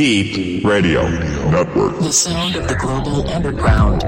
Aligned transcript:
Deep 0.00 0.64
Radio 0.64 1.06
Network. 1.50 1.98
The 1.98 2.10
sound 2.10 2.56
of 2.56 2.66
the 2.66 2.74
global 2.74 3.28
underground. 3.28 4.00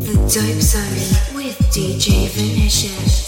The 0.00 0.14
Dope 0.14 0.62
Zone 0.62 1.36
with 1.36 1.58
DJ 1.68 2.26
Vinicious. 2.30 3.20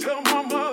tell 0.00 0.22
mama 0.22 0.69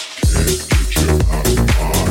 Take 0.00 1.28
my 1.28 1.72
heart. 1.72 2.09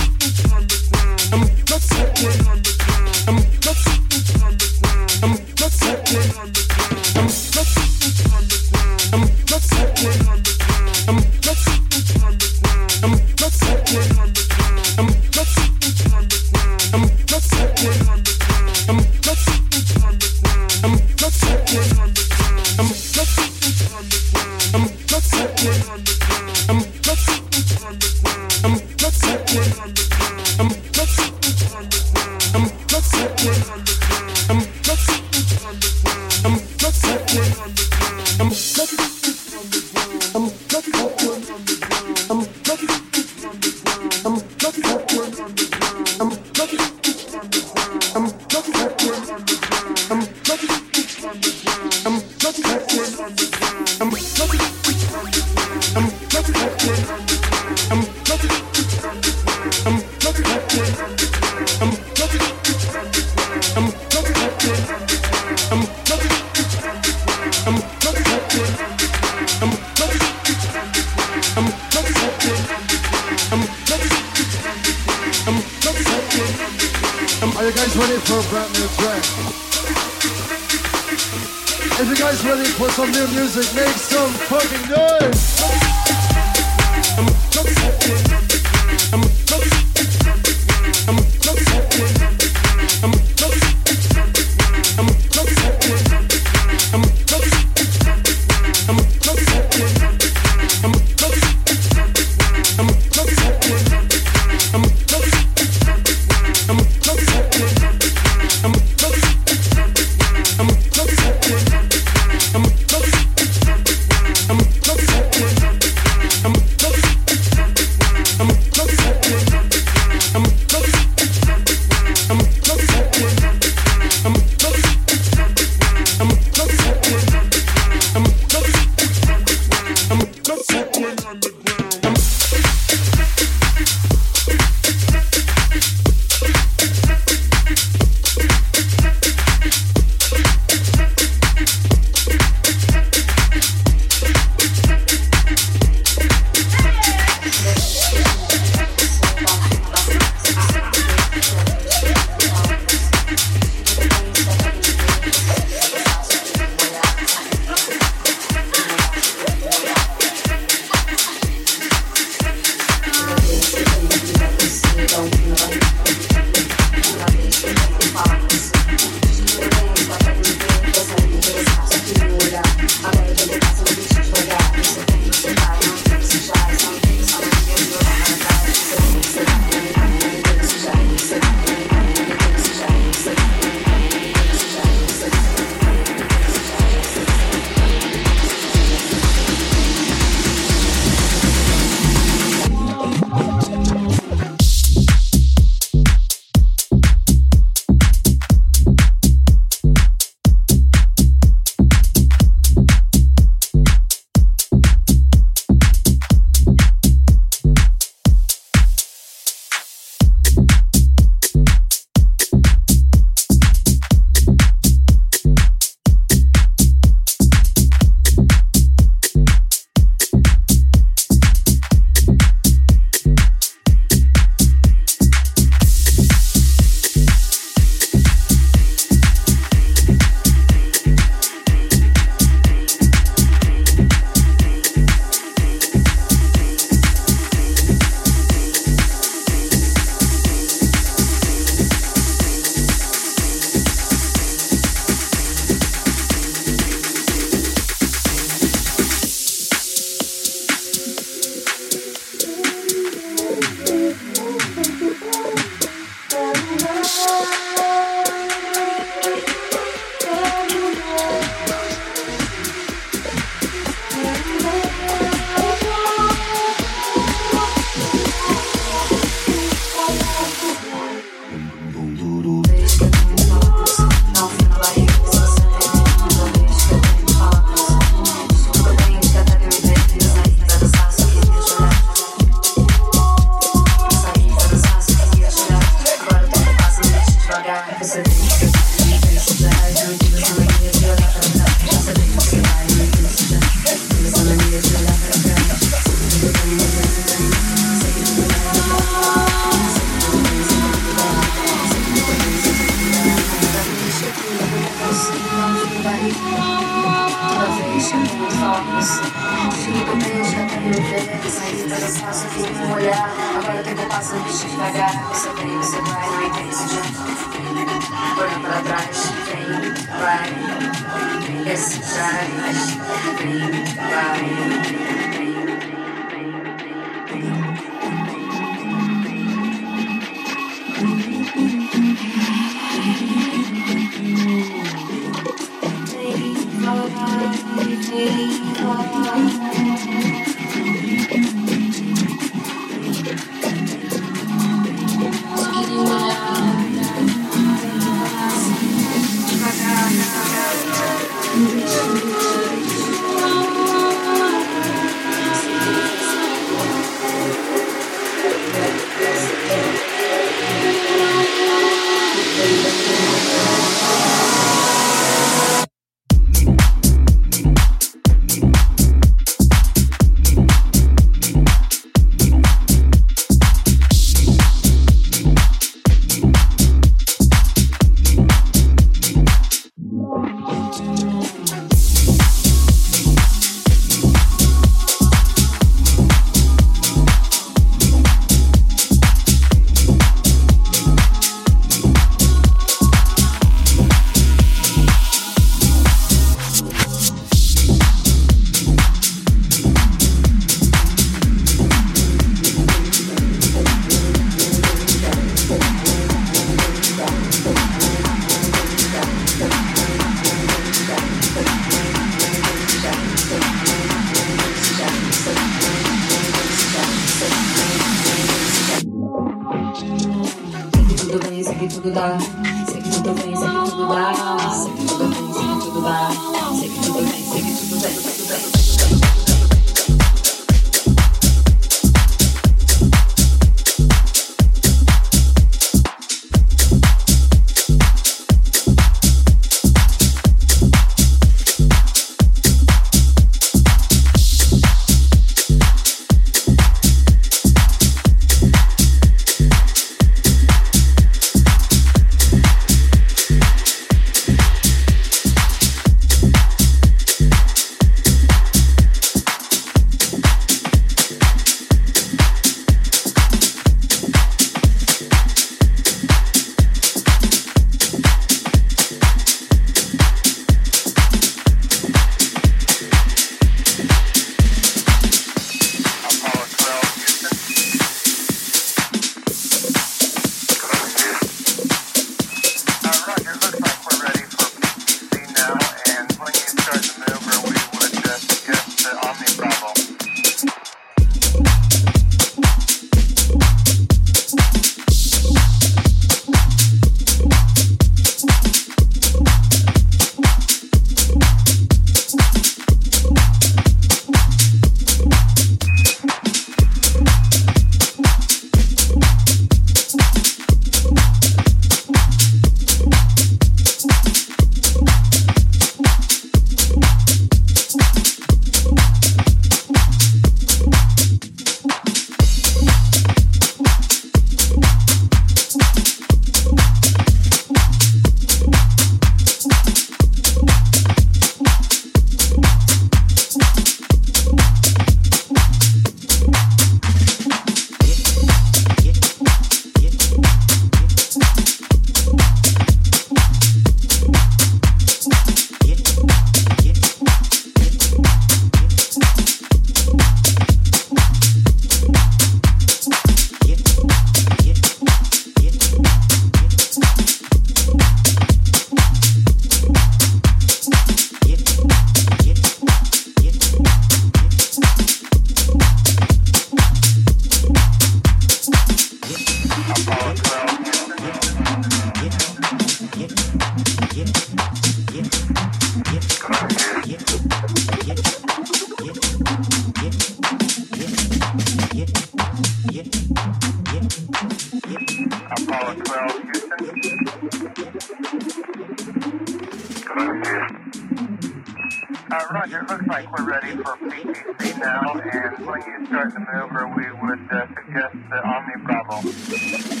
for 593.77 593.97
making 594.01 594.79
now, 594.79 595.13
and 595.13 595.65
when 595.65 595.81
you 595.81 596.05
start 596.07 596.33
the 596.33 596.39
maneuver, 596.39 596.87
we 596.95 597.11
would 597.21 597.39
uh, 597.51 597.67
suggest 597.67 598.15
the 598.29 598.39
Omni 598.43 598.75
Bravo. 598.83 600.00